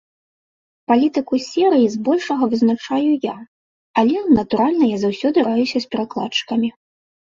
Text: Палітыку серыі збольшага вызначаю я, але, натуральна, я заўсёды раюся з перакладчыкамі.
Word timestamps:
Палітыку 0.91 1.33
серыі 1.47 1.83
збольшага 1.97 2.43
вызначаю 2.53 3.11
я, 3.27 3.35
але, 4.03 4.17
натуральна, 4.39 4.85
я 4.97 5.05
заўсёды 5.07 5.37
раюся 5.49 5.77
з 5.85 5.93
перакладчыкамі. 5.93 6.69